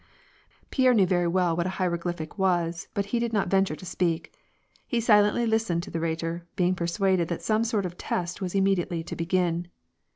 [0.71, 4.33] Pierre knew very well what a hieroglyphic was, but he did not venture to speak.
[4.87, 8.55] He silently listened to the Rhetor, be ing persuaded that some sort of test was
[8.55, 9.67] immediately to be gin.